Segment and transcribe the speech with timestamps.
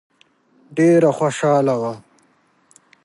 [0.77, 1.93] ډېره خوشاله وه.